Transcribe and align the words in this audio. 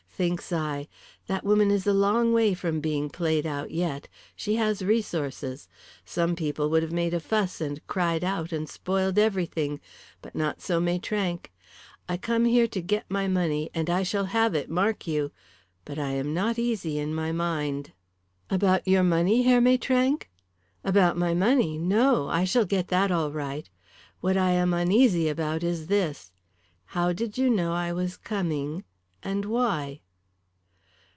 Thinks 0.13 0.51
I, 0.53 0.87
that 1.25 1.43
woman 1.43 1.71
is 1.71 1.87
a 1.87 1.93
long 1.95 2.31
way 2.31 2.53
from 2.53 2.79
being 2.79 3.09
played 3.09 3.47
out 3.47 3.71
yet 3.71 4.07
she 4.35 4.55
has 4.57 4.83
resources. 4.85 5.67
Some 6.05 6.35
people 6.35 6.69
would 6.69 6.83
have 6.83 6.91
made 6.91 7.15
a 7.15 7.19
fuss 7.19 7.59
and 7.59 7.81
cried 7.87 8.23
out 8.23 8.51
and 8.51 8.69
spoilt 8.69 9.17
everything, 9.17 9.81
but 10.21 10.35
not 10.35 10.61
so 10.61 10.79
Maitrank. 10.79 11.51
I 12.07 12.17
come 12.17 12.45
here 12.45 12.67
to 12.67 12.83
get 12.83 13.09
my 13.09 13.27
money 13.27 13.71
and 13.73 13.89
I 13.89 14.03
shall 14.03 14.25
have 14.25 14.53
it, 14.53 14.69
mark 14.69 15.07
you. 15.07 15.31
But 15.85 15.97
I 15.97 16.11
am 16.11 16.35
not 16.35 16.59
easy 16.59 16.99
in 16.99 17.15
my 17.15 17.31
mind." 17.31 17.91
"About 18.47 18.87
your 18.87 19.01
money, 19.03 19.41
Herr 19.41 19.59
Maitrank?" 19.59 20.29
"About 20.83 21.17
my 21.17 21.33
money! 21.33 21.79
No. 21.79 22.27
I 22.29 22.43
shall 22.43 22.65
get 22.65 22.89
that 22.89 23.09
all 23.09 23.31
right. 23.31 23.67
What 24.19 24.37
I 24.37 24.51
am 24.51 24.71
uneasy 24.71 25.27
about 25.29 25.63
is 25.63 25.87
this: 25.87 26.31
How 26.93 27.11
did 27.11 27.39
you 27.39 27.49
know 27.49 27.73
I 27.73 27.91
was 27.91 28.17
coming, 28.17 28.83
and 29.23 29.45
why?" 29.45 30.01